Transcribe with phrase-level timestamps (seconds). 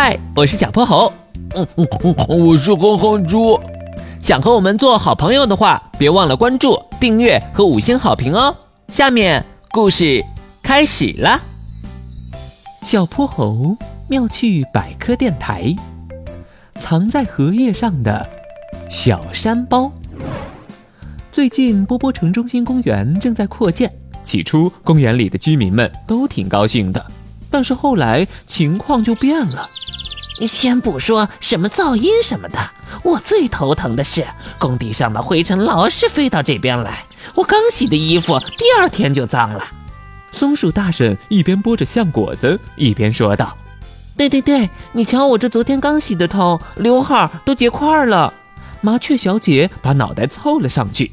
[0.00, 1.12] 嗨，我是小泼猴。
[1.56, 3.58] 嗯嗯嗯，我是哼哼猪。
[4.22, 8.54] 想和我们做好朋友的话，别忘了关注、订阅和五星好评哦。
[8.92, 10.24] 下面故事
[10.62, 11.40] 开始了。
[12.84, 13.76] 小泼猴
[14.08, 15.74] 妙趣百科电台，
[16.80, 18.24] 藏在荷叶上的
[18.88, 19.90] 小山包。
[21.32, 23.92] 最近波波城中心公园正在扩建，
[24.22, 27.04] 起初公园里的居民们都挺高兴的，
[27.50, 29.66] 但是后来情况就变了。
[30.46, 32.58] 先不说什么噪音什么的，
[33.02, 34.24] 我最头疼的是
[34.58, 37.02] 工地上的灰尘老是飞到这边来，
[37.34, 39.64] 我刚洗的衣服第二天就脏了。
[40.30, 43.56] 松鼠大婶一边剥着橡果子，一边说道
[44.16, 48.32] ：“对对对，你瞧我这昨天刚洗的头，刘海都结块了。”
[48.80, 51.10] 麻雀小姐把脑袋凑了上去。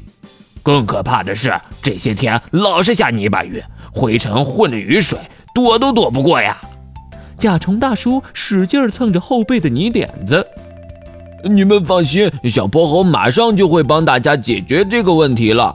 [0.62, 3.60] 更可怕的是，这些天老是下泥巴雨，
[3.92, 5.18] 灰尘混着雨水，
[5.56, 6.54] 躲都躲不过呀。
[7.38, 10.46] 甲虫大叔使劲蹭着后背的泥点子。
[11.44, 15.74] 你们放心，小泼猴马上就会帮大家解决这个问题了。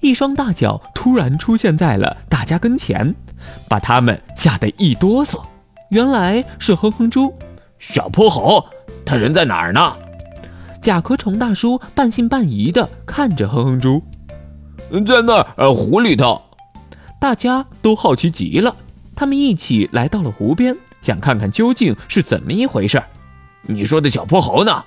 [0.00, 3.14] 一双大脚突然出现在了大家跟前，
[3.68, 5.38] 把他们吓得一哆嗦。
[5.90, 7.32] 原来是哼哼猪。
[7.78, 8.64] 小泼猴，
[9.04, 9.92] 他人在哪儿呢？
[10.80, 14.02] 甲壳虫大叔半信半疑地看着哼哼猪。
[15.06, 16.40] 在那儿，湖里头。
[17.20, 18.74] 大家都好奇极了。
[19.14, 23.02] 他们一起来到了湖边，想看看究竟是怎么一回事。
[23.62, 24.84] 你说的小泼猴呢？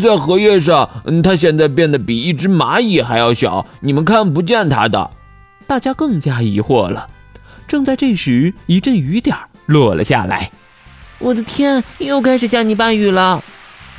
[0.00, 0.88] 在荷叶上，
[1.24, 5.10] 它现在变得比一只蚂蚁还要小，你们看不见它的。
[5.66, 7.08] 大家更加疑惑了。
[7.66, 10.50] 正在这时，一阵雨点落了下来。
[11.18, 13.42] 我的天，又开始下泥巴雨了！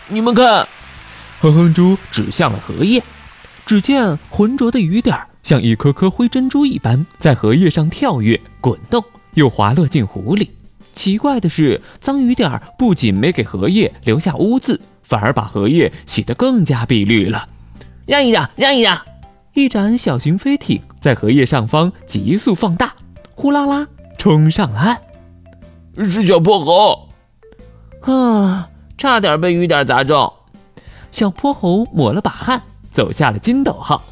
[0.07, 0.67] 你们看，
[1.41, 3.01] 哼哼猪指向了荷叶，
[3.65, 9.03] 只见浑浊的雨点像一颗颗灰珍珠一般，在荷叶上跳跃、滚动。
[9.33, 10.51] 又滑落进湖里。
[10.93, 17.49] 奇怪的是，脏雨点儿不仅没给荷叶留下污渍，反而把荷叶洗得更加碧绿了。
[18.05, 19.01] 让一让，让一让！
[19.53, 22.93] 一盏小型飞艇在荷叶上方急速放大，
[23.33, 23.87] 呼啦啦
[24.19, 25.01] 冲上了岸。
[25.97, 27.09] 是小泼猴，
[28.01, 30.31] 啊，差点被雨点砸中。
[31.11, 34.03] 小泼猴抹了把汗，走下了筋斗号。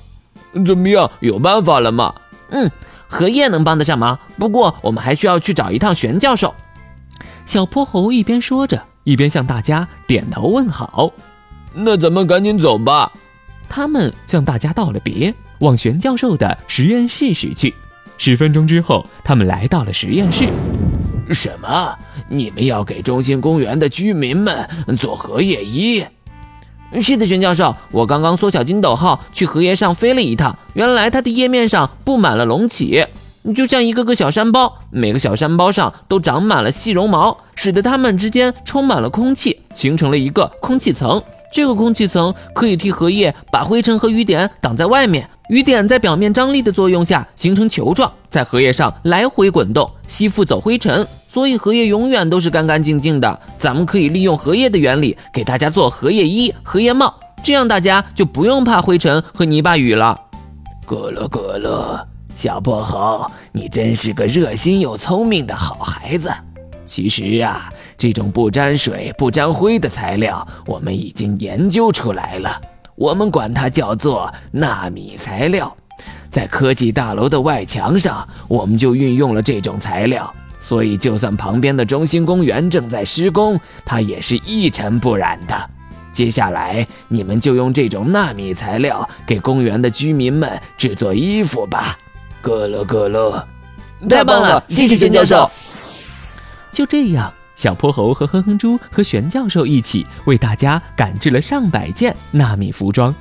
[0.65, 2.13] 怎么样，有办法了吗？
[2.49, 2.69] 嗯。
[3.13, 6.55] 荷叶能帮得上忙，不过我们还需要去找一趟玄教授。
[7.45, 11.11] 小泼猴一边说着，一边向大家点头问好。
[11.73, 13.11] 那咱们赶紧走吧。
[13.67, 17.73] 他们向大家道了别，往玄教授的实验室驶去。
[18.17, 20.47] 十分钟之后，他们来到了实验室。
[21.33, 21.93] 什么？
[22.29, 24.65] 你们要给中心公园的居民们
[24.97, 26.01] 做荷叶衣？
[26.99, 33.05] 是的，玄教授，我刚刚缩小筋斗号去荷叶上飞了一趟，原来它的叶面上布满了隆起，
[33.55, 41.21] 就像一个个小山包，每个小山包上都长满了细绒毛，使得它们之间充满了空气，形成了一个空气层。
[41.53, 51.05] 这个空气层可以替荷叶把灰尘和雨点挡在外面，雨点在表面张力的作用下形成球状，在荷叶上来回滚动，吸附走灰尘。
[51.31, 53.39] 所以荷叶永远都是干干净净的。
[53.57, 60.19] 咱们可以利用荷叶的原理给大家做荷叶衣、荷叶帽，这样大家就不用怕灰尘和泥巴雨了。
[60.85, 62.03] 咕噜咕噜，
[62.35, 66.29] 小破猴，你真是个热心又聪明的好孩子。
[66.85, 72.59] 其实啊，这种不沾水、不沾灰的材料，我们已经研究出来了。
[72.95, 75.73] 我们管它叫做纳米材料。
[76.29, 80.29] 在科技大楼的外墙上，我们就运用了这种材料。
[80.61, 85.69] 所以，就算旁边的中心公园正在施工，它也是一尘不染的。
[86.13, 91.97] 接下来，你们就用这种纳米材料给公园的居民们制作衣服吧。
[92.41, 93.47] 咯咯咯咯，
[94.07, 94.63] 太棒了！
[94.67, 95.49] 谢谢玄教授。
[96.71, 103.13] 就这样，小泼猴和哼哼猪和玄教授一起为大家赶制了上百件纳米服装。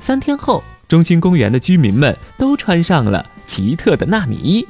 [0.00, 4.66] 三天后，中心公园的居民们都穿上了奇特的纳米衣。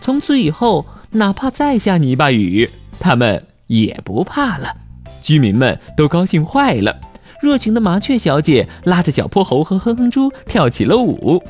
[0.00, 0.84] 从此以后，
[1.14, 2.68] 哪怕再下泥巴雨，
[2.98, 4.74] 他们也不怕了。
[5.20, 6.96] 居民们都高兴坏了。
[7.42, 11.42] 热情的麻雀小姐拉着小泼猴和哼哼猪跳起了舞。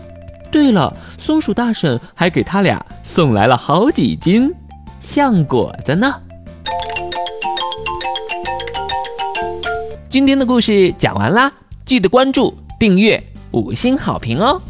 [0.50, 4.52] 对了，松鼠大婶还给他俩送来了好几斤
[5.00, 6.12] 橡果子呢。
[10.08, 11.52] 今天的故事讲完啦，
[11.86, 13.22] 记得关注、订阅、
[13.52, 14.60] 五星好评哦。